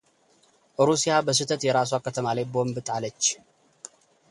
[0.87, 3.21] ሩሲያ በስህተት የራሷ ከተማ ላይ ቦምብ ጣለች